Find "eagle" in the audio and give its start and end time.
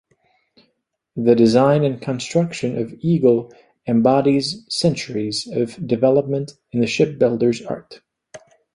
3.01-3.53